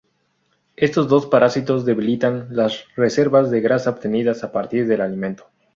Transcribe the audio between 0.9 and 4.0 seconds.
dos parásitos debilitan las reservas de grasa